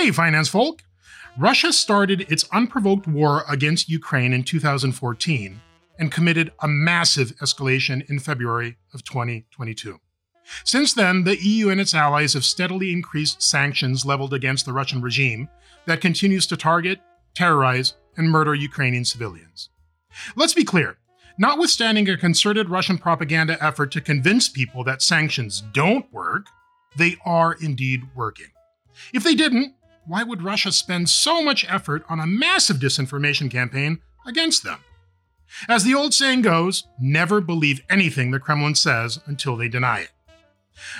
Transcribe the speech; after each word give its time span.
Hey, 0.00 0.12
finance 0.12 0.48
folk! 0.48 0.82
Russia 1.36 1.74
started 1.74 2.22
its 2.32 2.48
unprovoked 2.54 3.06
war 3.06 3.44
against 3.46 3.90
Ukraine 3.90 4.32
in 4.32 4.44
2014 4.44 5.60
and 5.98 6.10
committed 6.10 6.52
a 6.62 6.66
massive 6.66 7.36
escalation 7.36 8.08
in 8.08 8.18
February 8.18 8.78
of 8.94 9.04
2022. 9.04 10.00
Since 10.64 10.94
then, 10.94 11.24
the 11.24 11.36
EU 11.44 11.68
and 11.68 11.78
its 11.78 11.92
allies 11.92 12.32
have 12.32 12.46
steadily 12.46 12.94
increased 12.94 13.42
sanctions 13.42 14.06
leveled 14.06 14.32
against 14.32 14.64
the 14.64 14.72
Russian 14.72 15.02
regime 15.02 15.50
that 15.84 16.00
continues 16.00 16.46
to 16.46 16.56
target, 16.56 17.00
terrorize, 17.34 17.92
and 18.16 18.30
murder 18.30 18.54
Ukrainian 18.54 19.04
civilians. 19.04 19.68
Let's 20.34 20.54
be 20.54 20.64
clear 20.64 20.96
notwithstanding 21.36 22.08
a 22.08 22.16
concerted 22.16 22.70
Russian 22.70 22.96
propaganda 22.96 23.62
effort 23.62 23.92
to 23.92 24.00
convince 24.00 24.48
people 24.48 24.82
that 24.84 25.02
sanctions 25.02 25.62
don't 25.74 26.10
work, 26.10 26.46
they 26.96 27.18
are 27.26 27.52
indeed 27.52 28.08
working. 28.14 28.48
If 29.12 29.24
they 29.24 29.34
didn't, 29.34 29.74
why 30.06 30.22
would 30.22 30.42
Russia 30.42 30.72
spend 30.72 31.08
so 31.08 31.42
much 31.42 31.66
effort 31.68 32.04
on 32.08 32.20
a 32.20 32.26
massive 32.26 32.78
disinformation 32.78 33.50
campaign 33.50 34.00
against 34.26 34.64
them? 34.64 34.80
As 35.68 35.84
the 35.84 35.94
old 35.94 36.14
saying 36.14 36.42
goes, 36.42 36.84
never 37.00 37.40
believe 37.40 37.82
anything 37.90 38.30
the 38.30 38.38
Kremlin 38.38 38.74
says 38.74 39.18
until 39.26 39.56
they 39.56 39.68
deny 39.68 40.00
it. 40.00 40.10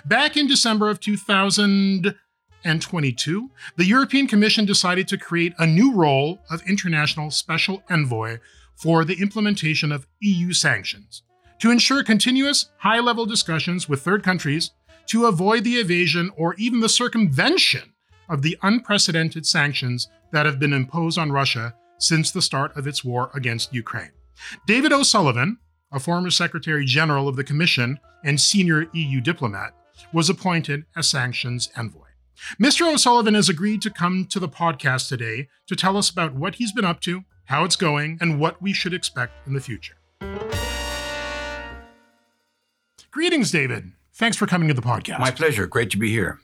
Back 0.04 0.36
in 0.36 0.46
December 0.46 0.90
of 0.90 1.00
2022, 1.00 3.50
the 3.76 3.84
European 3.84 4.26
Commission 4.26 4.66
decided 4.66 5.08
to 5.08 5.16
create 5.16 5.54
a 5.58 5.66
new 5.66 5.94
role 5.94 6.40
of 6.50 6.68
international 6.68 7.30
special 7.30 7.82
envoy 7.88 8.38
for 8.76 9.04
the 9.04 9.20
implementation 9.20 9.92
of 9.92 10.06
EU 10.20 10.52
sanctions 10.52 11.22
to 11.60 11.70
ensure 11.70 12.02
continuous 12.02 12.70
high 12.78 13.00
level 13.00 13.26
discussions 13.26 13.88
with 13.88 14.02
third 14.02 14.22
countries 14.22 14.70
to 15.06 15.26
avoid 15.26 15.64
the 15.64 15.76
evasion 15.76 16.30
or 16.36 16.54
even 16.54 16.80
the 16.80 16.88
circumvention 16.88 17.92
of 18.30 18.42
the 18.42 18.56
unprecedented 18.62 19.44
sanctions 19.44 20.08
that 20.32 20.46
have 20.46 20.58
been 20.58 20.72
imposed 20.72 21.18
on 21.18 21.32
Russia 21.32 21.74
since 21.98 22.30
the 22.30 22.40
start 22.40 22.74
of 22.76 22.86
its 22.86 23.04
war 23.04 23.30
against 23.34 23.74
Ukraine. 23.74 24.12
David 24.66 24.92
O'Sullivan, 24.92 25.58
a 25.92 26.00
former 26.00 26.30
Secretary 26.30 26.84
General 26.86 27.28
of 27.28 27.36
the 27.36 27.44
Commission 27.44 27.98
and 28.24 28.40
senior 28.40 28.86
EU 28.92 29.20
diplomat, 29.20 29.74
was 30.12 30.30
appointed 30.30 30.84
as 30.96 31.08
sanctions 31.08 31.70
envoy. 31.76 32.06
Mr. 32.58 32.90
O'Sullivan 32.90 33.34
has 33.34 33.50
agreed 33.50 33.82
to 33.82 33.90
come 33.90 34.24
to 34.30 34.40
the 34.40 34.48
podcast 34.48 35.08
today 35.08 35.48
to 35.66 35.76
tell 35.76 35.96
us 35.98 36.08
about 36.08 36.34
what 36.34 36.54
he's 36.54 36.72
been 36.72 36.86
up 36.86 37.00
to, 37.02 37.24
how 37.46 37.64
it's 37.64 37.76
going, 37.76 38.16
and 38.20 38.40
what 38.40 38.62
we 38.62 38.72
should 38.72 38.94
expect 38.94 39.46
in 39.46 39.52
the 39.52 39.60
future. 39.60 39.96
Greetings, 43.10 43.50
David. 43.50 43.92
Thanks 44.14 44.36
for 44.36 44.46
coming 44.46 44.68
to 44.68 44.74
the 44.74 44.82
podcast. 44.82 45.18
My 45.18 45.30
pleasure. 45.30 45.66
Great 45.66 45.90
to 45.90 45.98
be 45.98 46.10
here. 46.10 46.38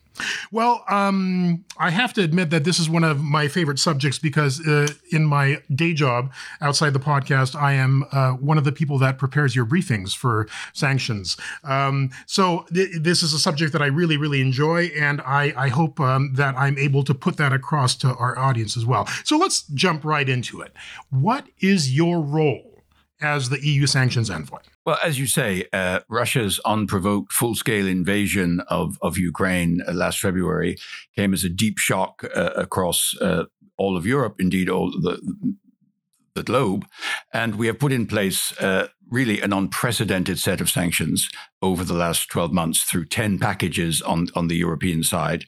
Well, 0.50 0.84
um, 0.88 1.64
I 1.78 1.90
have 1.90 2.12
to 2.14 2.22
admit 2.22 2.50
that 2.50 2.64
this 2.64 2.78
is 2.78 2.88
one 2.88 3.04
of 3.04 3.22
my 3.22 3.48
favorite 3.48 3.78
subjects 3.78 4.18
because 4.18 4.66
uh, 4.66 4.88
in 5.10 5.24
my 5.24 5.62
day 5.74 5.92
job 5.92 6.32
outside 6.60 6.92
the 6.92 7.00
podcast, 7.00 7.54
I 7.54 7.72
am 7.72 8.04
uh, 8.12 8.32
one 8.32 8.58
of 8.58 8.64
the 8.64 8.72
people 8.72 8.98
that 8.98 9.18
prepares 9.18 9.54
your 9.54 9.66
briefings 9.66 10.16
for 10.16 10.48
sanctions. 10.72 11.36
Um, 11.64 12.10
so 12.26 12.66
th- 12.72 12.90
this 13.00 13.22
is 13.22 13.32
a 13.32 13.38
subject 13.38 13.72
that 13.72 13.82
I 13.82 13.86
really, 13.86 14.16
really 14.16 14.40
enjoy, 14.40 14.86
and 14.98 15.20
I, 15.22 15.52
I 15.56 15.68
hope 15.68 16.00
um, 16.00 16.34
that 16.34 16.54
I'm 16.56 16.78
able 16.78 17.04
to 17.04 17.14
put 17.14 17.36
that 17.36 17.52
across 17.52 17.94
to 17.96 18.14
our 18.14 18.38
audience 18.38 18.76
as 18.76 18.86
well. 18.86 19.06
So 19.24 19.36
let's 19.36 19.62
jump 19.62 20.04
right 20.04 20.28
into 20.28 20.60
it. 20.60 20.72
What 21.10 21.46
is 21.60 21.94
your 21.94 22.20
role 22.20 22.75
as 23.20 23.48
the 23.48 23.64
EU 23.64 23.86
sanctions 23.86 24.30
envoy? 24.30 24.58
Well, 24.84 24.98
as 25.02 25.18
you 25.18 25.26
say, 25.26 25.66
uh, 25.72 26.00
Russia's 26.08 26.60
unprovoked 26.64 27.32
full 27.32 27.54
scale 27.54 27.86
invasion 27.86 28.60
of, 28.68 28.98
of 29.02 29.18
Ukraine 29.18 29.82
uh, 29.86 29.92
last 29.92 30.20
February 30.20 30.76
came 31.14 31.32
as 31.32 31.44
a 31.44 31.48
deep 31.48 31.78
shock 31.78 32.24
uh, 32.34 32.50
across 32.56 33.16
uh, 33.20 33.44
all 33.76 33.96
of 33.96 34.06
Europe, 34.06 34.36
indeed, 34.38 34.68
all 34.68 34.90
the, 34.90 35.20
the 36.34 36.42
globe. 36.42 36.86
And 37.32 37.56
we 37.56 37.66
have 37.66 37.78
put 37.78 37.92
in 37.92 38.06
place 38.06 38.56
uh, 38.60 38.88
really 39.10 39.40
an 39.40 39.52
unprecedented 39.52 40.38
set 40.38 40.60
of 40.60 40.68
sanctions 40.68 41.28
over 41.62 41.84
the 41.84 41.94
last 41.94 42.30
12 42.30 42.52
months 42.52 42.82
through 42.82 43.06
10 43.06 43.38
packages 43.38 44.02
on, 44.02 44.28
on 44.34 44.48
the 44.48 44.56
European 44.56 45.02
side. 45.02 45.44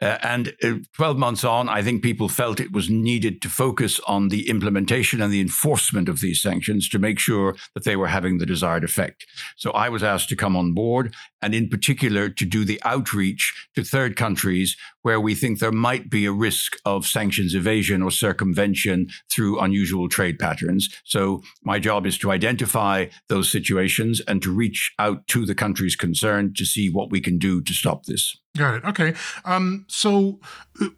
Uh, 0.00 0.18
and 0.22 0.54
uh, 0.62 0.74
12 0.94 1.16
months 1.16 1.44
on, 1.44 1.68
I 1.68 1.82
think 1.82 2.02
people 2.02 2.28
felt 2.28 2.60
it 2.60 2.72
was 2.72 2.90
needed 2.90 3.40
to 3.42 3.48
focus 3.48 4.00
on 4.06 4.28
the 4.28 4.48
implementation 4.48 5.20
and 5.20 5.32
the 5.32 5.40
enforcement 5.40 6.08
of 6.08 6.20
these 6.20 6.40
sanctions 6.42 6.88
to 6.90 6.98
make 6.98 7.18
sure 7.18 7.56
that 7.74 7.84
they 7.84 7.96
were 7.96 8.08
having 8.08 8.38
the 8.38 8.46
desired 8.46 8.84
effect. 8.84 9.26
So 9.56 9.70
I 9.72 9.88
was 9.88 10.02
asked 10.02 10.28
to 10.30 10.36
come 10.36 10.56
on 10.56 10.74
board 10.74 11.14
and, 11.40 11.54
in 11.54 11.68
particular, 11.68 12.28
to 12.28 12.44
do 12.44 12.64
the 12.64 12.80
outreach 12.84 13.68
to 13.74 13.84
third 13.84 14.16
countries 14.16 14.76
where 15.02 15.20
we 15.20 15.34
think 15.34 15.58
there 15.58 15.72
might 15.72 16.08
be 16.08 16.24
a 16.24 16.32
risk 16.32 16.76
of 16.84 17.06
sanctions 17.06 17.54
evasion 17.54 18.02
or 18.02 18.10
circumvention 18.10 19.06
through 19.30 19.60
unusual 19.60 20.08
trade 20.08 20.38
patterns. 20.38 20.88
So 21.04 21.42
my 21.62 21.78
job 21.78 22.06
is 22.06 22.16
to 22.18 22.30
identify 22.30 22.93
identify 22.94 23.16
those 23.28 23.50
situations 23.50 24.20
and 24.26 24.42
to 24.42 24.52
reach 24.52 24.92
out 24.98 25.26
to 25.28 25.46
the 25.46 25.54
countries 25.54 25.96
concerned 25.96 26.56
to 26.56 26.64
see 26.64 26.90
what 26.90 27.10
we 27.10 27.20
can 27.20 27.38
do 27.38 27.60
to 27.62 27.72
stop 27.72 28.04
this. 28.04 28.36
Got 28.56 28.74
it. 28.76 28.84
Okay. 28.84 29.14
Um, 29.44 29.84
so, 29.88 30.40
uh, 30.80 30.88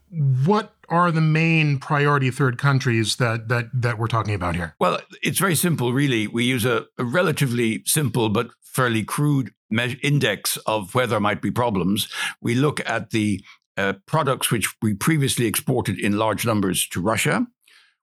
what 0.45 0.75
are 0.89 1.11
the 1.11 1.21
main 1.21 1.79
priority 1.79 2.31
third 2.31 2.59
countries 2.59 3.17
that 3.17 3.49
that 3.49 3.67
that 3.73 3.99
we're 3.99 4.09
talking 4.09 4.35
about 4.35 4.57
here? 4.57 4.75
Well, 4.79 5.01
it's 5.23 5.39
very 5.39 5.57
simple, 5.57 5.93
really. 5.93 6.27
We 6.27 6.45
use 6.45 6.65
a, 6.65 6.87
a 6.99 7.05
relatively 7.05 7.83
simple 7.87 8.29
but 8.29 8.51
fairly 8.63 9.05
crude 9.05 9.53
me- 9.71 9.99
index 10.03 10.59
of 10.67 10.95
where 10.95 11.07
there 11.07 11.21
might 11.21 11.41
be 11.41 11.51
problems. 11.51 12.09
We 12.43 12.55
look 12.55 12.81
at 12.89 13.11
the 13.11 13.43
uh, 13.79 13.95
products 14.07 14.51
which 14.51 14.75
we 14.83 14.95
previously 14.95 15.47
exported 15.47 15.99
in 15.99 16.19
large 16.19 16.47
numbers 16.47 16.87
to 16.89 17.01
Russia 17.01 17.47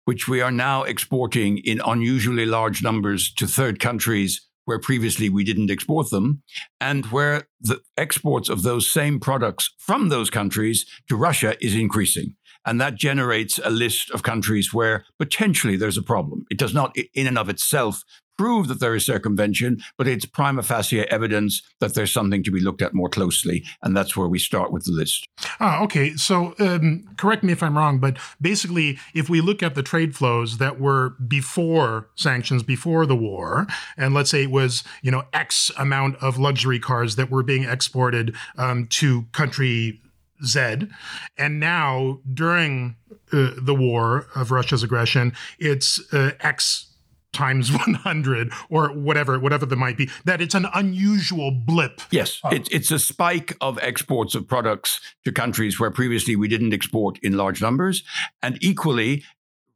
which 0.06 0.28
we 0.28 0.42
are 0.42 0.52
now 0.52 0.84
exporting 0.84 1.58
in 1.60 1.82
unusually 1.86 2.46
large 2.46 2.84
numbers 2.84 3.34
to 3.34 3.48
third 3.48 3.80
countries 3.80 4.48
where 4.66 4.80
previously 4.80 5.30
we 5.30 5.44
didn't 5.44 5.70
export 5.70 6.10
them, 6.10 6.42
and 6.80 7.06
where 7.08 7.48
the 7.60 7.82
exports 7.98 8.48
of 8.48 8.64
those 8.64 8.92
same 8.92 9.20
products 9.20 9.74
from 9.78 10.10
those 10.10 10.30
countries 10.30 10.86
to 11.10 11.16
Russia 11.16 11.56
is 11.60 11.76
increasing. 11.76 12.36
And 12.66 12.80
that 12.80 12.96
generates 12.96 13.60
a 13.62 13.70
list 13.70 14.10
of 14.12 14.24
countries 14.24 14.74
where 14.74 15.04
potentially 15.20 15.76
there's 15.76 15.98
a 15.98 16.02
problem. 16.02 16.46
It 16.50 16.58
does 16.58 16.74
not, 16.74 16.96
in 17.14 17.28
and 17.28 17.38
of 17.38 17.50
itself, 17.50 18.04
prove 18.44 18.68
that 18.68 18.82
there 18.82 18.94
is 18.94 19.06
circumvention, 19.06 19.82
but 19.98 20.06
it's 20.06 20.26
prima 20.26 20.62
facie 20.62 21.00
evidence 21.10 21.62
that 21.80 21.94
there's 21.94 22.12
something 22.12 22.44
to 22.44 22.52
be 22.52 22.60
looked 22.60 22.82
at 22.82 22.94
more 22.94 23.08
closely. 23.08 23.64
And 23.82 23.96
that's 23.96 24.18
where 24.18 24.28
we 24.28 24.38
start 24.38 24.70
with 24.70 24.84
the 24.84 24.92
list. 24.92 25.26
Ah, 25.62 25.82
okay. 25.84 26.18
So 26.18 26.54
um, 26.60 27.06
correct 27.16 27.46
me 27.46 27.54
if 27.54 27.64
I'm 27.64 27.78
wrong, 27.78 28.00
but 28.00 28.18
basically, 28.42 29.00
if 29.16 29.30
we 29.30 29.40
look 29.40 29.64
at 29.64 29.76
the 29.76 29.82
trade 29.82 30.14
flows 30.14 30.58
that 30.58 30.78
were 30.78 31.12
before 31.26 32.10
sanctions, 32.16 32.64
before 32.64 33.06
the 33.06 33.16
war, 33.16 33.66
and 33.96 34.14
let's 34.14 34.32
say 34.32 34.44
it 34.44 34.52
was, 34.52 34.84
you 35.02 35.10
know, 35.10 35.24
X 35.32 35.72
amount 35.78 36.18
of 36.18 36.38
luxury 36.38 36.80
cars 36.80 37.16
that 37.16 37.32
were 37.32 37.44
being 37.44 37.64
exported 37.64 38.36
um, 38.58 38.88
to 38.88 39.24
country 39.32 40.02
Z. 40.46 40.90
And 41.38 41.62
now, 41.62 42.20
during 42.34 42.98
uh, 43.32 43.52
the 43.58 43.74
war 43.74 44.28
of 44.36 44.52
Russia's 44.52 44.84
aggression, 44.84 45.32
it's 45.60 46.14
uh, 46.14 46.32
X 46.42 46.93
times 47.34 47.72
100 47.72 48.52
or 48.70 48.90
whatever 48.90 49.40
whatever 49.40 49.66
there 49.66 49.78
might 49.78 49.98
be 49.98 50.10
that 50.26 50.42
it's 50.42 50.56
an 50.56 50.68
unusual 50.74 51.52
blip 51.52 52.02
yes 52.12 52.40
uh, 52.44 52.50
it, 52.54 52.68
it's 52.72 52.92
a 52.92 53.00
spike 53.00 53.56
of 53.62 53.78
exports 53.82 54.36
of 54.36 54.48
products 54.48 55.00
to 55.24 55.32
countries 55.32 55.80
where 55.80 55.92
previously 55.92 56.36
we 56.36 56.48
didn't 56.48 56.74
export 56.74 57.18
in 57.24 57.34
large 57.34 57.62
numbers 57.62 58.04
and 58.42 58.58
equally 58.62 59.24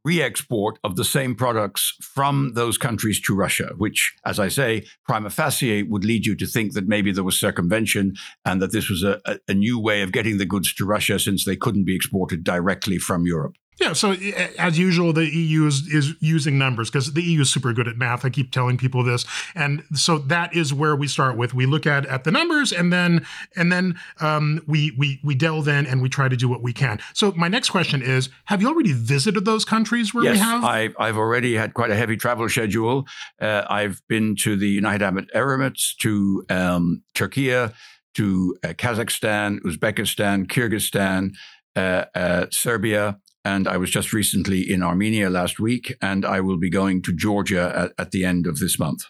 re-export 0.04 0.78
of 0.84 0.96
the 0.96 1.04
same 1.04 1.34
products 1.34 1.94
from 2.00 2.52
those 2.54 2.78
countries 2.78 3.20
to 3.20 3.34
Russia, 3.34 3.72
which, 3.76 4.14
as 4.24 4.38
I 4.38 4.48
say, 4.48 4.86
prima 5.06 5.28
facie 5.28 5.82
would 5.82 6.04
lead 6.04 6.24
you 6.24 6.34
to 6.36 6.46
think 6.46 6.72
that 6.72 6.88
maybe 6.88 7.12
there 7.12 7.24
was 7.24 7.38
circumvention 7.38 8.14
and 8.44 8.62
that 8.62 8.72
this 8.72 8.88
was 8.88 9.02
a, 9.02 9.20
a, 9.48 9.54
new 9.54 9.78
way 9.78 10.02
of 10.02 10.12
getting 10.12 10.38
the 10.38 10.46
goods 10.46 10.72
to 10.74 10.86
Russia 10.86 11.18
since 11.18 11.44
they 11.44 11.56
couldn't 11.56 11.84
be 11.84 11.96
exported 11.96 12.42
directly 12.42 12.98
from 12.98 13.26
Europe. 13.26 13.56
Yeah, 13.80 13.92
so 13.92 14.12
as 14.58 14.76
usual, 14.76 15.12
the 15.12 15.24
EU 15.24 15.66
is, 15.66 15.86
is 15.86 16.14
using 16.20 16.58
numbers 16.58 16.90
because 16.90 17.12
the 17.12 17.22
EU 17.22 17.42
is 17.42 17.50
super 17.50 17.72
good 17.72 17.86
at 17.86 17.96
math. 17.96 18.24
I 18.24 18.30
keep 18.30 18.50
telling 18.50 18.76
people 18.76 19.04
this, 19.04 19.24
and 19.54 19.84
so 19.94 20.18
that 20.18 20.54
is 20.54 20.74
where 20.74 20.96
we 20.96 21.06
start 21.06 21.36
with. 21.36 21.54
We 21.54 21.64
look 21.64 21.86
at 21.86 22.04
at 22.06 22.24
the 22.24 22.32
numbers, 22.32 22.72
and 22.72 22.92
then 22.92 23.24
and 23.54 23.70
then 23.70 23.98
um, 24.20 24.62
we 24.66 24.92
we 24.98 25.20
we 25.22 25.36
delve 25.36 25.68
in 25.68 25.86
and 25.86 26.02
we 26.02 26.08
try 26.08 26.28
to 26.28 26.36
do 26.36 26.48
what 26.48 26.60
we 26.60 26.72
can. 26.72 26.98
So 27.14 27.32
my 27.36 27.46
next 27.46 27.70
question 27.70 28.02
is: 28.02 28.30
Have 28.46 28.60
you 28.60 28.68
already 28.68 28.92
visited 28.92 29.44
those 29.44 29.64
countries 29.64 30.12
where 30.12 30.24
yes, 30.24 30.34
we 30.34 30.38
have? 30.40 30.64
I, 30.64 30.90
I've 30.98 31.16
already 31.16 31.54
had 31.54 31.74
quite 31.74 31.90
a 31.90 31.96
heavy 31.96 32.16
travel 32.16 32.48
schedule. 32.48 33.06
Uh, 33.40 33.62
I've 33.70 34.02
been 34.08 34.34
to 34.36 34.56
the 34.56 34.68
United 34.68 35.04
Arab 35.04 35.28
Emirates, 35.34 35.96
to 35.98 36.44
um, 36.50 37.02
Turkey, 37.14 37.50
to 37.50 38.56
uh, 38.64 38.68
Kazakhstan, 38.68 39.60
Uzbekistan, 39.60 40.46
Kyrgyzstan, 40.46 41.30
uh, 41.76 42.04
uh 42.14 42.46
Serbia. 42.50 43.18
And 43.48 43.66
I 43.66 43.78
was 43.78 43.90
just 43.90 44.12
recently 44.12 44.60
in 44.70 44.82
Armenia 44.82 45.30
last 45.30 45.58
week, 45.58 45.96
and 46.02 46.26
I 46.26 46.40
will 46.40 46.58
be 46.58 46.68
going 46.68 47.00
to 47.02 47.12
Georgia 47.14 47.72
at, 47.74 47.92
at 47.96 48.10
the 48.10 48.22
end 48.22 48.46
of 48.46 48.58
this 48.58 48.78
month. 48.78 49.04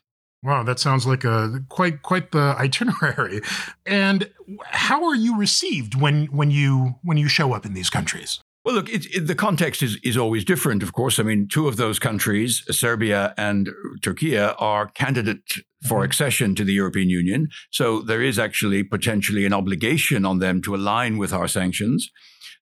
Wow, 0.45 0.63
that 0.63 0.79
sounds 0.79 1.05
like 1.07 1.25
a 1.25 1.65
quite 1.69 2.03
quite 2.03 2.31
the 2.31 2.55
itinerary. 2.67 3.41
And 3.85 4.31
how 4.65 5.05
are 5.09 5.17
you 5.17 5.37
received 5.37 6.01
when 6.01 6.27
when 6.27 6.53
you 6.53 6.95
when 7.03 7.17
you 7.17 7.29
show 7.29 7.53
up 7.53 7.67
in 7.67 7.75
these 7.75 7.91
countries? 7.91 8.41
Well, 8.65 8.77
look, 8.77 8.89
it, 8.91 9.07
it, 9.15 9.27
the 9.27 9.35
context 9.35 9.83
is, 9.83 9.97
is 10.05 10.17
always 10.17 10.45
different, 10.45 10.83
of 10.83 10.93
course. 10.93 11.19
I 11.19 11.23
mean, 11.23 11.49
two 11.49 11.69
of 11.69 11.77
those 11.77 11.99
countries, 11.99 12.63
Serbia 12.71 13.33
and 13.39 13.71
Turkey, 14.03 14.37
are 14.39 14.89
candidate 14.89 15.43
for 15.89 15.99
mm-hmm. 15.99 16.05
accession 16.05 16.55
to 16.57 16.65
the 16.65 16.75
European 16.75 17.09
Union. 17.09 17.49
So 17.71 18.03
there 18.03 18.21
is 18.21 18.39
actually 18.39 18.85
potentially 18.85 19.47
an 19.47 19.55
obligation 19.55 20.25
on 20.27 20.39
them 20.39 20.61
to 20.63 20.75
align 20.75 21.19
with 21.19 21.33
our 21.33 21.49
sanctions. 21.49 22.11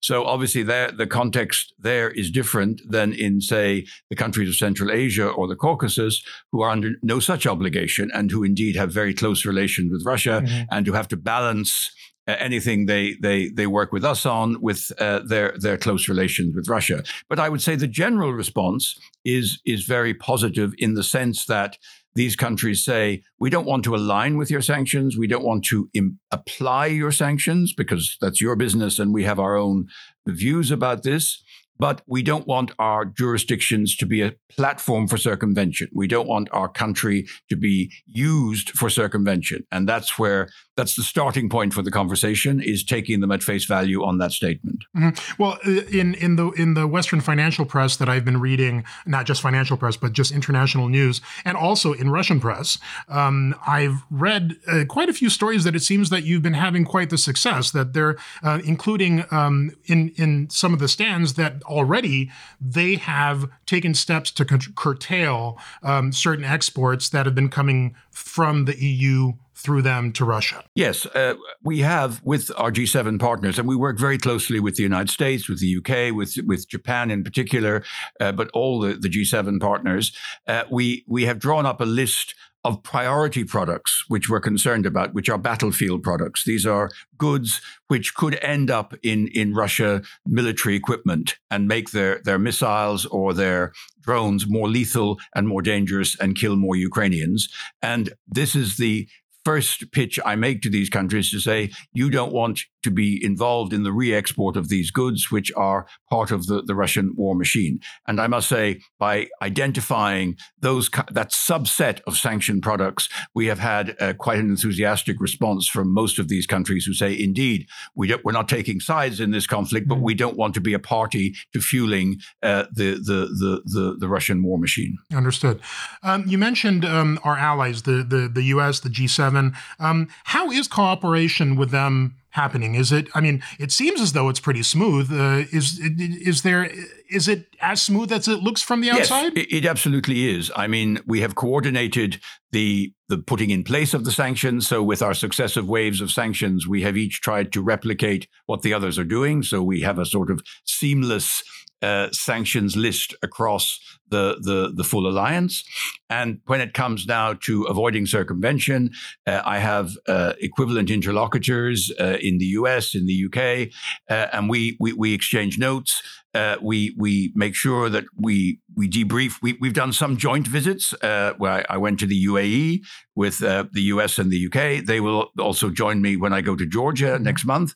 So 0.00 0.24
obviously, 0.24 0.62
there 0.62 0.90
the 0.90 1.06
context 1.06 1.74
there 1.78 2.10
is 2.10 2.30
different 2.30 2.80
than 2.88 3.12
in, 3.12 3.40
say, 3.40 3.86
the 4.10 4.16
countries 4.16 4.48
of 4.48 4.54
Central 4.56 4.90
Asia 4.90 5.28
or 5.28 5.48
the 5.48 5.56
Caucasus, 5.56 6.22
who 6.52 6.62
are 6.62 6.70
under 6.70 6.92
no 7.02 7.20
such 7.20 7.46
obligation 7.46 8.10
and 8.14 8.30
who 8.30 8.42
indeed 8.42 8.76
have 8.76 8.92
very 8.92 9.14
close 9.14 9.44
relations 9.44 9.92
with 9.92 10.04
Russia 10.04 10.42
mm-hmm. 10.44 10.64
and 10.70 10.86
who 10.86 10.92
have 10.92 11.08
to 11.08 11.16
balance 11.16 11.90
uh, 12.28 12.34
anything 12.38 12.86
they 12.86 13.14
they 13.22 13.48
they 13.48 13.66
work 13.66 13.92
with 13.92 14.04
us 14.04 14.26
on 14.26 14.60
with 14.60 14.90
uh, 14.98 15.20
their 15.20 15.54
their 15.58 15.78
close 15.78 16.08
relations 16.08 16.54
with 16.56 16.68
Russia. 16.68 17.02
But 17.28 17.38
I 17.38 17.48
would 17.48 17.62
say 17.62 17.76
the 17.76 17.86
general 17.86 18.32
response 18.32 18.98
is 19.24 19.60
is 19.64 19.84
very 19.84 20.12
positive 20.12 20.74
in 20.78 20.94
the 20.94 21.04
sense 21.04 21.46
that 21.46 21.78
these 22.16 22.34
countries 22.34 22.84
say 22.84 23.22
we 23.38 23.50
don't 23.50 23.66
want 23.66 23.84
to 23.84 23.94
align 23.94 24.36
with 24.36 24.50
your 24.50 24.62
sanctions, 24.62 25.16
we 25.16 25.28
don't 25.28 25.44
want 25.44 25.64
to 25.66 25.88
Im- 25.94 26.18
apply 26.32 26.86
your 26.86 27.12
sanctions 27.12 27.72
because 27.76 28.16
that's 28.20 28.40
your 28.40 28.56
business 28.56 28.98
and 28.98 29.14
we 29.14 29.24
have 29.24 29.38
our 29.38 29.56
own 29.56 29.86
views 30.26 30.70
about 30.70 31.02
this. 31.02 31.42
But 31.78 32.00
we 32.06 32.22
don't 32.22 32.46
want 32.46 32.70
our 32.78 33.04
jurisdictions 33.04 33.96
to 33.98 34.06
be 34.06 34.22
a 34.22 34.32
platform 34.50 35.06
for 35.08 35.18
circumvention. 35.18 35.88
We 35.94 36.08
don't 36.08 36.26
want 36.26 36.48
our 36.50 36.70
country 36.70 37.26
to 37.50 37.56
be 37.56 37.92
used 38.06 38.70
for 38.70 38.88
circumvention. 38.88 39.66
And 39.70 39.86
that's 39.86 40.18
where 40.18 40.48
that's 40.76 40.94
the 40.94 41.02
starting 41.02 41.48
point 41.48 41.72
for 41.72 41.82
the 41.82 41.90
conversation 41.90 42.60
is 42.60 42.84
taking 42.84 43.20
them 43.20 43.32
at 43.32 43.42
face 43.42 43.64
value 43.64 44.04
on 44.04 44.18
that 44.18 44.30
statement. 44.30 44.84
Mm-hmm. 44.94 45.42
Well, 45.42 45.58
uh, 45.66 45.82
in 45.90 46.14
in 46.14 46.36
the 46.36 46.50
in 46.50 46.74
the 46.74 46.86
Western 46.86 47.20
financial 47.20 47.64
press 47.64 47.96
that 47.96 48.08
I've 48.08 48.24
been 48.24 48.40
reading, 48.40 48.84
not 49.06 49.24
just 49.24 49.40
financial 49.40 49.76
press, 49.76 49.96
but 49.96 50.12
just 50.12 50.32
international 50.32 50.88
news, 50.88 51.20
and 51.44 51.56
also 51.56 51.94
in 51.94 52.10
Russian 52.10 52.40
press, 52.40 52.78
um, 53.08 53.54
I've 53.66 54.04
read 54.10 54.56
uh, 54.68 54.84
quite 54.86 55.08
a 55.08 55.14
few 55.14 55.30
stories 55.30 55.64
that 55.64 55.74
it 55.74 55.82
seems 55.82 56.10
that 56.10 56.24
you've 56.24 56.42
been 56.42 56.54
having 56.54 56.84
quite 56.84 57.10
the 57.10 57.18
success. 57.18 57.70
That 57.70 57.94
they're 57.94 58.16
uh, 58.42 58.60
including 58.64 59.24
um, 59.30 59.72
in 59.86 60.10
in 60.16 60.50
some 60.50 60.74
of 60.74 60.78
the 60.78 60.88
stands 60.88 61.34
that 61.34 61.62
already 61.64 62.30
they 62.60 62.96
have 62.96 63.48
taken 63.64 63.94
steps 63.94 64.30
to 64.32 64.44
curtail 64.44 65.58
um, 65.82 66.12
certain 66.12 66.44
exports 66.44 67.08
that 67.08 67.24
have 67.24 67.34
been 67.34 67.48
coming 67.48 67.94
from 68.10 68.66
the 68.66 68.76
EU 68.78 69.32
through 69.56 69.82
them 69.82 70.12
to 70.12 70.24
Russia. 70.24 70.64
Yes, 70.74 71.06
uh, 71.06 71.34
we 71.62 71.80
have 71.80 72.20
with 72.22 72.50
our 72.56 72.70
G7 72.70 73.18
partners, 73.18 73.58
and 73.58 73.66
we 73.66 73.76
work 73.76 73.98
very 73.98 74.18
closely 74.18 74.60
with 74.60 74.76
the 74.76 74.82
United 74.82 75.10
States, 75.10 75.48
with 75.48 75.60
the 75.60 75.76
UK, 75.78 76.14
with 76.14 76.36
with 76.46 76.68
Japan 76.68 77.10
in 77.10 77.24
particular, 77.24 77.82
uh, 78.20 78.32
but 78.32 78.48
all 78.52 78.80
the, 78.80 78.94
the 78.94 79.08
G7 79.08 79.60
partners. 79.60 80.12
Uh, 80.46 80.64
we 80.70 81.04
we 81.08 81.24
have 81.24 81.38
drawn 81.38 81.66
up 81.66 81.80
a 81.80 81.84
list 81.84 82.34
of 82.66 82.82
priority 82.82 83.44
products 83.44 84.04
which 84.08 84.28
we're 84.28 84.40
concerned 84.40 84.86
about, 84.86 85.14
which 85.14 85.28
are 85.28 85.38
battlefield 85.38 86.02
products. 86.02 86.42
These 86.44 86.66
are 86.66 86.90
goods 87.16 87.60
which 87.86 88.16
could 88.16 88.40
end 88.42 88.72
up 88.72 88.92
in, 89.04 89.28
in 89.28 89.54
Russia 89.54 90.02
military 90.26 90.74
equipment 90.74 91.36
and 91.48 91.68
make 91.68 91.90
their, 91.92 92.20
their 92.24 92.40
missiles 92.40 93.06
or 93.06 93.32
their 93.32 93.72
drones 94.00 94.48
more 94.48 94.68
lethal 94.68 95.20
and 95.32 95.46
more 95.46 95.62
dangerous 95.62 96.18
and 96.18 96.34
kill 96.34 96.56
more 96.56 96.74
Ukrainians. 96.74 97.48
And 97.82 98.14
this 98.26 98.56
is 98.56 98.78
the 98.78 99.08
first 99.46 99.92
pitch 99.92 100.18
I 100.24 100.34
make 100.34 100.60
to 100.62 100.68
these 100.68 100.90
countries 100.90 101.30
to 101.30 101.38
say, 101.38 101.70
you 101.92 102.10
don't 102.10 102.32
want 102.32 102.62
to 102.82 102.90
be 102.90 103.24
involved 103.24 103.72
in 103.72 103.84
the 103.84 103.92
re 103.92 104.12
export 104.12 104.56
of 104.56 104.68
these 104.68 104.90
goods, 104.90 105.30
which 105.30 105.52
are 105.56 105.86
part 106.10 106.32
of 106.32 106.46
the, 106.46 106.62
the 106.62 106.74
Russian 106.74 107.14
war 107.16 107.36
machine. 107.36 107.78
And 108.08 108.20
I 108.20 108.26
must 108.26 108.48
say, 108.48 108.80
by 108.98 109.28
identifying 109.40 110.36
those 110.60 110.90
that 111.12 111.30
subset 111.30 112.00
of 112.08 112.16
sanctioned 112.16 112.64
products, 112.64 113.08
we 113.36 113.46
have 113.46 113.60
had 113.60 113.96
uh, 114.00 114.14
quite 114.14 114.40
an 114.40 114.48
enthusiastic 114.50 115.20
response 115.20 115.68
from 115.68 115.94
most 115.94 116.18
of 116.18 116.26
these 116.26 116.46
countries 116.46 116.84
who 116.84 116.92
say, 116.92 117.16
indeed, 117.16 117.66
we 117.94 118.12
we're 118.24 118.32
not 118.32 118.48
taking 118.48 118.80
sides 118.80 119.20
in 119.20 119.30
this 119.30 119.46
conflict, 119.46 119.86
but 119.86 119.98
mm. 119.98 120.02
we 120.02 120.14
don't 120.14 120.36
want 120.36 120.54
to 120.54 120.60
be 120.60 120.74
a 120.74 120.80
party 120.80 121.34
to 121.52 121.60
fueling 121.60 122.16
uh, 122.42 122.64
the, 122.72 122.94
the, 122.94 123.20
the, 123.42 123.62
the, 123.64 123.96
the, 124.00 124.08
Russian 124.08 124.42
war 124.42 124.58
machine. 124.58 124.96
Understood. 125.12 125.60
Um, 126.02 126.24
you 126.26 126.38
mentioned 126.38 126.84
um, 126.84 127.20
our 127.22 127.36
allies, 127.36 127.82
the, 127.82 128.02
the, 128.02 128.28
the 128.32 128.42
U.S., 128.54 128.80
the 128.80 128.88
G7. 128.88 129.35
Um, 129.78 130.08
how 130.24 130.50
is 130.50 130.68
cooperation 130.68 131.56
with 131.56 131.70
them 131.70 132.16
happening? 132.30 132.74
Is 132.74 132.92
it? 132.92 133.08
I 133.14 133.20
mean, 133.20 133.42
it 133.58 133.72
seems 133.72 134.00
as 134.00 134.12
though 134.12 134.28
it's 134.28 134.40
pretty 134.40 134.62
smooth. 134.62 135.10
Uh, 135.10 135.44
is 135.50 135.80
is 135.80 136.42
there? 136.42 136.70
Is 137.10 137.28
it 137.28 137.46
as 137.60 137.82
smooth 137.82 138.12
as 138.12 138.28
it 138.28 138.40
looks 138.40 138.62
from 138.62 138.80
the 138.80 138.90
outside? 138.90 139.32
Yes, 139.36 139.46
it 139.50 139.66
absolutely 139.66 140.28
is. 140.36 140.52
I 140.54 140.66
mean, 140.66 141.00
we 141.06 141.20
have 141.20 141.34
coordinated 141.34 142.20
the 142.52 142.92
the 143.08 143.18
putting 143.18 143.50
in 143.50 143.64
place 143.64 143.94
of 143.94 144.04
the 144.04 144.12
sanctions. 144.12 144.68
So, 144.68 144.82
with 144.82 145.02
our 145.02 145.14
successive 145.14 145.68
waves 145.68 146.00
of 146.00 146.10
sanctions, 146.10 146.66
we 146.66 146.82
have 146.82 146.96
each 146.96 147.20
tried 147.20 147.52
to 147.52 147.62
replicate 147.62 148.28
what 148.46 148.62
the 148.62 148.74
others 148.74 148.98
are 148.98 149.04
doing. 149.04 149.42
So, 149.42 149.62
we 149.62 149.80
have 149.80 149.98
a 149.98 150.06
sort 150.06 150.30
of 150.30 150.42
seamless 150.64 151.42
uh, 151.86 152.10
sanctions 152.10 152.76
list 152.76 153.14
across 153.22 153.78
the, 154.08 154.36
the, 154.40 154.72
the 154.74 154.82
full 154.82 155.06
alliance. 155.08 155.64
And 156.10 156.40
when 156.46 156.60
it 156.60 156.74
comes 156.74 157.06
now 157.06 157.34
to 157.42 157.64
avoiding 157.64 158.06
circumvention, 158.06 158.90
uh, 159.26 159.42
I 159.44 159.58
have 159.58 159.92
uh, 160.08 160.32
equivalent 160.40 160.90
interlocutors 160.90 161.92
uh, 162.00 162.16
in 162.20 162.38
the 162.38 162.46
US, 162.60 162.94
in 162.94 163.06
the 163.06 163.26
UK, 163.26 163.72
uh, 164.10 164.28
and 164.32 164.48
we, 164.48 164.76
we, 164.80 164.92
we 164.92 165.14
exchange 165.14 165.58
notes. 165.58 166.02
Uh, 166.36 166.56
we 166.60 166.94
we 166.98 167.32
make 167.34 167.54
sure 167.54 167.88
that 167.88 168.04
we 168.14 168.60
we 168.76 168.90
debrief. 168.90 169.36
We, 169.40 169.56
we've 169.58 169.72
done 169.72 169.92
some 169.94 170.18
joint 170.18 170.46
visits 170.46 170.92
uh, 171.02 171.32
where 171.38 171.52
I, 171.52 171.64
I, 171.70 171.76
went 171.78 171.98
to 172.00 172.06
the 172.06 172.26
UAE 172.26 172.80
with 173.14 173.42
uh, 173.42 173.64
the 173.72 173.84
US 173.94 174.18
and 174.18 174.30
the 174.30 174.46
UK. 174.46 174.84
They 174.84 175.00
will 175.00 175.30
also 175.38 175.70
join 175.70 176.02
me 176.02 176.16
when 176.18 176.34
I 176.34 176.42
go 176.42 176.54
to 176.54 176.66
Georgia 176.66 177.12
mm-hmm. 177.14 177.24
next 177.24 177.46
month. 177.46 177.72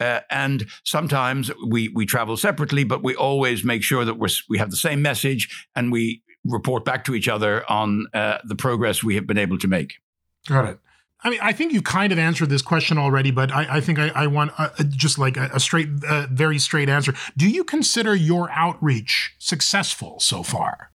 Uh, 0.00 0.20
and 0.30 0.66
sometimes 0.84 1.50
we 1.68 1.88
we 1.88 2.06
travel 2.06 2.38
separately, 2.38 2.82
but 2.82 3.02
we 3.02 3.14
always 3.14 3.62
make 3.62 3.82
sure 3.82 4.06
that 4.06 4.14
we 4.14 4.28
we 4.48 4.56
have 4.56 4.70
the 4.70 4.76
same 4.88 5.02
message 5.02 5.68
and 5.76 5.92
we 5.92 6.22
report 6.46 6.86
back 6.86 7.04
to 7.04 7.14
each 7.14 7.28
other 7.28 7.70
on 7.70 8.06
uh, 8.14 8.38
the 8.42 8.56
progress 8.56 9.04
we 9.04 9.16
have 9.16 9.26
been 9.26 9.38
able 9.38 9.58
to 9.58 9.68
make. 9.68 9.98
Got 10.46 10.64
it. 10.64 10.78
I 11.22 11.30
mean, 11.30 11.40
I 11.42 11.52
think 11.52 11.72
you 11.72 11.82
kind 11.82 12.12
of 12.12 12.18
answered 12.18 12.48
this 12.48 12.62
question 12.62 12.96
already, 12.96 13.32
but 13.32 13.50
I, 13.52 13.76
I 13.76 13.80
think 13.80 13.98
I, 13.98 14.08
I 14.14 14.26
want 14.28 14.52
a, 14.56 14.84
just 14.84 15.18
like 15.18 15.36
a, 15.36 15.50
a 15.52 15.60
straight, 15.60 15.88
uh, 16.08 16.26
very 16.30 16.58
straight 16.58 16.88
answer. 16.88 17.12
Do 17.36 17.48
you 17.48 17.64
consider 17.64 18.14
your 18.14 18.50
outreach 18.52 19.34
successful 19.38 20.20
so 20.20 20.42
far? 20.42 20.92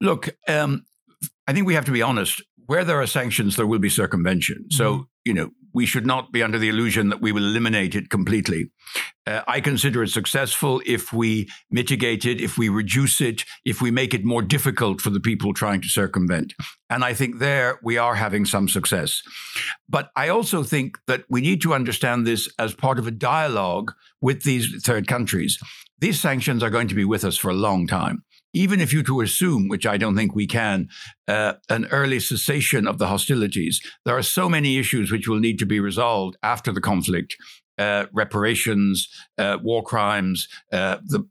Look, 0.00 0.30
um, 0.46 0.86
I 1.46 1.52
think 1.52 1.66
we 1.66 1.74
have 1.74 1.84
to 1.86 1.92
be 1.92 2.00
honest. 2.02 2.42
Where 2.68 2.84
there 2.84 3.00
are 3.00 3.06
sanctions, 3.06 3.56
there 3.56 3.66
will 3.66 3.78
be 3.78 3.88
circumvention. 3.88 4.66
So, 4.70 4.92
mm-hmm. 4.92 5.02
you 5.24 5.32
know, 5.32 5.50
we 5.72 5.86
should 5.86 6.04
not 6.04 6.32
be 6.32 6.42
under 6.42 6.58
the 6.58 6.68
illusion 6.68 7.08
that 7.08 7.22
we 7.22 7.32
will 7.32 7.44
eliminate 7.44 7.94
it 7.94 8.10
completely. 8.10 8.70
Uh, 9.26 9.40
I 9.48 9.62
consider 9.62 10.02
it 10.02 10.10
successful 10.10 10.82
if 10.84 11.10
we 11.10 11.48
mitigate 11.70 12.26
it, 12.26 12.42
if 12.42 12.58
we 12.58 12.68
reduce 12.68 13.22
it, 13.22 13.46
if 13.64 13.80
we 13.80 13.90
make 13.90 14.12
it 14.12 14.22
more 14.22 14.42
difficult 14.42 15.00
for 15.00 15.08
the 15.08 15.18
people 15.18 15.54
trying 15.54 15.80
to 15.80 15.88
circumvent. 15.88 16.52
And 16.90 17.04
I 17.04 17.14
think 17.14 17.38
there 17.38 17.78
we 17.82 17.96
are 17.96 18.16
having 18.16 18.44
some 18.44 18.68
success. 18.68 19.22
But 19.88 20.10
I 20.14 20.28
also 20.28 20.62
think 20.62 20.98
that 21.06 21.24
we 21.30 21.40
need 21.40 21.62
to 21.62 21.72
understand 21.72 22.26
this 22.26 22.52
as 22.58 22.74
part 22.74 22.98
of 22.98 23.06
a 23.06 23.10
dialogue 23.10 23.94
with 24.20 24.42
these 24.42 24.82
third 24.84 25.08
countries. 25.08 25.58
These 26.00 26.20
sanctions 26.20 26.62
are 26.62 26.70
going 26.70 26.88
to 26.88 26.94
be 26.94 27.06
with 27.06 27.24
us 27.24 27.38
for 27.38 27.50
a 27.50 27.54
long 27.54 27.86
time 27.86 28.24
even 28.52 28.80
if 28.80 28.92
you 28.92 29.02
to 29.02 29.20
assume, 29.20 29.68
which 29.68 29.86
I 29.86 29.96
don't 29.96 30.16
think 30.16 30.34
we 30.34 30.46
can, 30.46 30.88
uh, 31.26 31.54
an 31.68 31.86
early 31.86 32.20
cessation 32.20 32.86
of 32.86 32.98
the 32.98 33.06
hostilities, 33.06 33.80
there 34.04 34.16
are 34.16 34.22
so 34.22 34.48
many 34.48 34.78
issues 34.78 35.10
which 35.12 35.28
will 35.28 35.40
need 35.40 35.58
to 35.58 35.66
be 35.66 35.80
resolved 35.80 36.36
after 36.42 36.72
the 36.72 36.80
conflict 36.80 37.36
uh, 37.78 38.06
reparations, 38.12 39.08
uh, 39.38 39.58
war 39.62 39.82
crimes, 39.82 40.48
uh, 40.72 40.98
the, 41.06 41.24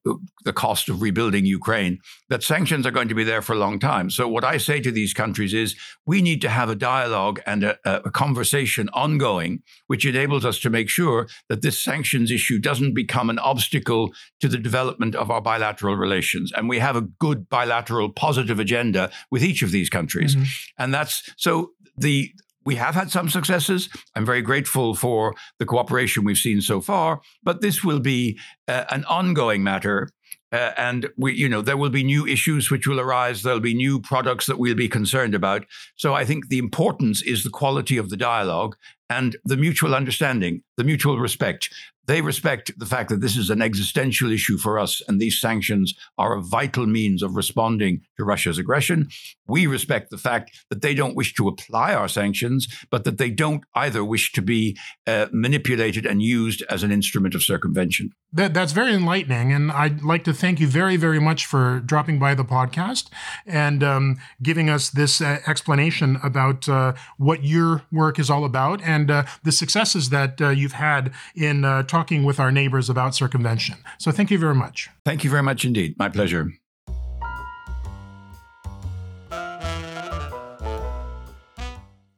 the 0.45 0.53
cost 0.53 0.89
of 0.89 1.01
rebuilding 1.01 1.45
Ukraine, 1.45 1.99
that 2.29 2.43
sanctions 2.43 2.85
are 2.85 2.91
going 2.91 3.09
to 3.09 3.15
be 3.15 3.23
there 3.23 3.41
for 3.41 3.53
a 3.53 3.57
long 3.57 3.79
time. 3.79 4.09
So, 4.09 4.27
what 4.27 4.43
I 4.43 4.57
say 4.57 4.79
to 4.79 4.91
these 4.91 5.13
countries 5.13 5.53
is 5.53 5.75
we 6.05 6.21
need 6.21 6.41
to 6.41 6.49
have 6.49 6.69
a 6.69 6.75
dialogue 6.75 7.41
and 7.45 7.63
a, 7.63 7.77
a 7.85 8.11
conversation 8.11 8.89
ongoing, 8.93 9.61
which 9.87 10.05
enables 10.05 10.45
us 10.45 10.59
to 10.59 10.69
make 10.69 10.89
sure 10.89 11.27
that 11.49 11.61
this 11.61 11.81
sanctions 11.81 12.31
issue 12.31 12.59
doesn't 12.59 12.93
become 12.93 13.29
an 13.29 13.39
obstacle 13.39 14.11
to 14.39 14.47
the 14.47 14.57
development 14.57 15.15
of 15.15 15.29
our 15.29 15.41
bilateral 15.41 15.95
relations. 15.95 16.51
And 16.55 16.69
we 16.69 16.79
have 16.79 16.95
a 16.95 17.01
good 17.01 17.49
bilateral 17.49 18.09
positive 18.09 18.59
agenda 18.59 19.11
with 19.31 19.43
each 19.43 19.61
of 19.61 19.71
these 19.71 19.89
countries. 19.89 20.35
Mm-hmm. 20.35 20.83
And 20.83 20.93
that's 20.93 21.29
so 21.37 21.71
the 21.97 22.31
we 22.67 22.75
have 22.75 22.95
had 22.95 23.09
some 23.09 23.29
successes. 23.29 23.87
I'm 24.13 24.25
very 24.25 24.41
grateful 24.41 24.93
for 24.93 25.33
the 25.57 25.65
cooperation 25.65 26.25
we've 26.25 26.37
seen 26.37 26.59
so 26.59 26.81
far, 26.81 27.21
but 27.41 27.61
this 27.61 27.81
will 27.81 28.01
be 28.01 28.37
uh, 28.67 28.83
an 28.89 29.05
ongoing 29.05 29.63
matter. 29.63 30.09
Uh, 30.51 30.71
and 30.75 31.09
we, 31.15 31.33
you 31.33 31.47
know, 31.47 31.61
there 31.61 31.77
will 31.77 31.89
be 31.89 32.03
new 32.03 32.27
issues 32.27 32.69
which 32.69 32.85
will 32.85 32.99
arise. 32.99 33.41
There'll 33.41 33.61
be 33.61 33.73
new 33.73 34.01
products 34.01 34.47
that 34.47 34.59
we'll 34.59 34.75
be 34.75 34.89
concerned 34.89 35.33
about. 35.33 35.65
So 35.95 36.13
I 36.13 36.25
think 36.25 36.49
the 36.49 36.57
importance 36.57 37.21
is 37.21 37.45
the 37.45 37.49
quality 37.49 37.95
of 37.95 38.09
the 38.09 38.17
dialogue 38.17 38.75
and 39.09 39.37
the 39.45 39.55
mutual 39.55 39.95
understanding, 39.95 40.61
the 40.75 40.83
mutual 40.83 41.19
respect. 41.19 41.69
They 42.07 42.21
respect 42.21 42.71
the 42.77 42.85
fact 42.85 43.09
that 43.09 43.21
this 43.21 43.35
is 43.35 43.49
an 43.49 43.61
existential 43.61 44.31
issue 44.31 44.57
for 44.57 44.79
us, 44.79 45.01
and 45.07 45.19
these 45.19 45.39
sanctions 45.39 45.93
are 46.17 46.37
a 46.37 46.41
vital 46.41 46.85
means 46.85 47.21
of 47.21 47.35
responding 47.35 48.01
to 48.17 48.23
Russia's 48.23 48.57
aggression. 48.57 49.09
We 49.47 49.67
respect 49.67 50.09
the 50.09 50.17
fact 50.17 50.51
that 50.69 50.81
they 50.81 50.93
don't 50.93 51.15
wish 51.15 51.33
to 51.35 51.47
apply 51.47 51.93
our 51.93 52.07
sanctions, 52.07 52.67
but 52.89 53.03
that 53.03 53.17
they 53.17 53.29
don't 53.29 53.63
either 53.75 54.03
wish 54.03 54.31
to 54.33 54.41
be 54.41 54.77
uh, 55.05 55.27
manipulated 55.31 56.05
and 56.05 56.21
used 56.21 56.63
as 56.69 56.83
an 56.83 56.91
instrument 56.91 57.35
of 57.35 57.43
circumvention. 57.43 58.11
That, 58.33 58.53
that's 58.53 58.73
very 58.73 58.93
enlightening. 58.93 59.53
And 59.53 59.71
I'd 59.71 60.01
like 60.01 60.23
to 60.25 60.33
thank 60.33 60.59
you 60.59 60.67
very, 60.67 60.97
very 60.97 61.19
much 61.19 61.45
for 61.45 61.79
dropping 61.79 62.19
by 62.19 62.35
the 62.35 62.43
podcast 62.43 63.09
and 63.45 63.83
um, 63.83 64.17
giving 64.41 64.69
us 64.69 64.89
this 64.89 65.21
uh, 65.21 65.39
explanation 65.47 66.19
about 66.23 66.67
uh, 66.67 66.93
what 67.17 67.43
your 67.43 67.83
work 67.91 68.19
is 68.19 68.29
all 68.29 68.43
about 68.43 68.81
and 68.81 69.09
uh, 69.09 69.23
the 69.43 69.51
successes 69.51 70.09
that 70.09 70.41
uh, 70.41 70.49
you've 70.49 70.73
had 70.73 71.11
in 71.35 71.63
uh, 71.63 71.83
talking 71.97 72.23
with 72.23 72.39
our 72.39 72.51
neighbors 72.51 72.91
about 72.91 73.15
circumvention. 73.15 73.75
So 73.97 74.11
thank 74.11 74.29
you 74.29 74.37
very 74.37 74.53
much. 74.53 74.87
Thank 75.03 75.23
you 75.23 75.31
very 75.31 75.41
much 75.41 75.65
indeed. 75.65 75.97
My 75.97 76.09
pleasure. 76.09 76.51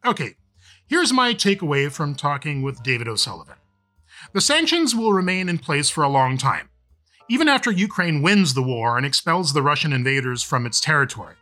Okay, 0.05 0.35
here's 0.85 1.13
my 1.13 1.33
takeaway 1.33 1.89
from 1.89 2.13
talking 2.13 2.61
with 2.61 2.83
David 2.83 3.07
O'Sullivan. 3.07 3.55
The 4.33 4.41
sanctions 4.41 4.93
will 4.93 5.13
remain 5.13 5.47
in 5.47 5.59
place 5.59 5.89
for 5.89 6.03
a 6.03 6.09
long 6.09 6.37
time, 6.37 6.67
even 7.29 7.47
after 7.47 7.71
Ukraine 7.71 8.21
wins 8.21 8.55
the 8.55 8.63
war 8.73 8.97
and 8.97 9.05
expels 9.05 9.53
the 9.53 9.61
Russian 9.61 9.93
invaders 9.93 10.43
from 10.43 10.65
its 10.65 10.81
territory. 10.81 11.35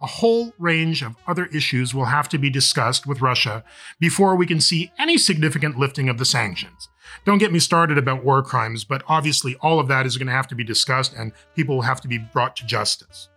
A 0.00 0.06
whole 0.06 0.54
range 0.58 1.02
of 1.02 1.16
other 1.26 1.44
issues 1.46 1.92
will 1.94 2.06
have 2.06 2.30
to 2.30 2.38
be 2.38 2.48
discussed 2.48 3.06
with 3.06 3.20
Russia 3.20 3.62
before 4.00 4.34
we 4.34 4.46
can 4.46 4.62
see 4.62 4.90
any 4.98 5.18
significant 5.18 5.78
lifting 5.78 6.08
of 6.08 6.16
the 6.16 6.24
sanctions. 6.24 6.88
Don't 7.24 7.38
get 7.38 7.52
me 7.52 7.58
started 7.58 7.98
about 7.98 8.24
war 8.24 8.42
crimes, 8.42 8.84
but 8.84 9.02
obviously 9.08 9.56
all 9.60 9.78
of 9.78 9.88
that 9.88 10.06
is 10.06 10.16
going 10.16 10.26
to 10.26 10.32
have 10.32 10.48
to 10.48 10.54
be 10.54 10.64
discussed 10.64 11.14
and 11.14 11.32
people 11.54 11.76
will 11.76 11.82
have 11.82 12.00
to 12.00 12.08
be 12.08 12.18
brought 12.18 12.56
to 12.56 12.66
justice. 12.66 13.28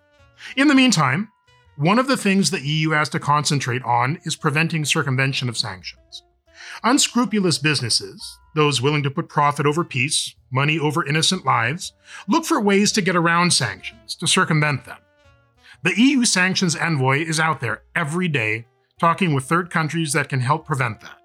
In 0.55 0.67
the 0.67 0.75
meantime, 0.75 1.29
one 1.77 1.99
of 1.99 2.07
the 2.07 2.17
things 2.17 2.51
the 2.51 2.65
EU 2.65 2.91
has 2.91 3.09
to 3.09 3.19
concentrate 3.19 3.83
on 3.83 4.19
is 4.23 4.35
preventing 4.35 4.85
circumvention 4.85 5.49
of 5.49 5.57
sanctions. 5.57 6.23
Unscrupulous 6.83 7.57
businesses, 7.57 8.37
those 8.53 8.81
willing 8.81 9.03
to 9.03 9.11
put 9.11 9.29
profit 9.29 9.65
over 9.65 9.83
peace, 9.83 10.35
money 10.51 10.79
over 10.79 11.05
innocent 11.05 11.45
lives, 11.45 11.93
look 12.27 12.45
for 12.45 12.61
ways 12.61 12.91
to 12.93 13.01
get 13.01 13.15
around 13.15 13.51
sanctions, 13.51 14.15
to 14.15 14.27
circumvent 14.27 14.85
them. 14.85 14.97
The 15.83 15.99
EU 15.99 16.25
sanctions 16.25 16.75
envoy 16.75 17.19
is 17.19 17.39
out 17.39 17.59
there 17.59 17.83
every 17.95 18.27
day 18.27 18.65
talking 18.99 19.33
with 19.33 19.43
third 19.43 19.69
countries 19.69 20.13
that 20.13 20.29
can 20.29 20.39
help 20.39 20.65
prevent 20.65 21.01
that. 21.01 21.19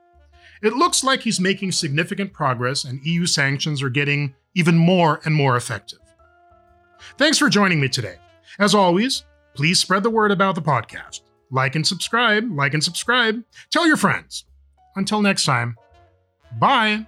It 0.62 0.74
looks 0.74 1.02
like 1.02 1.20
he's 1.22 1.40
making 1.40 1.72
significant 1.72 2.32
progress, 2.32 2.84
and 2.84 3.04
EU 3.04 3.26
sanctions 3.26 3.82
are 3.82 3.88
getting 3.88 4.34
even 4.54 4.76
more 4.76 5.20
and 5.24 5.34
more 5.34 5.56
effective. 5.56 5.98
Thanks 7.16 7.38
for 7.38 7.48
joining 7.48 7.80
me 7.80 7.88
today. 7.88 8.16
As 8.58 8.74
always, 8.74 9.24
please 9.54 9.78
spread 9.78 10.02
the 10.02 10.10
word 10.10 10.30
about 10.30 10.54
the 10.54 10.62
podcast. 10.62 11.22
Like 11.50 11.74
and 11.74 11.86
subscribe, 11.86 12.50
like 12.50 12.74
and 12.74 12.84
subscribe. 12.84 13.42
Tell 13.70 13.86
your 13.86 13.96
friends. 13.96 14.44
Until 14.96 15.22
next 15.22 15.44
time, 15.44 15.76
bye. 16.58 17.06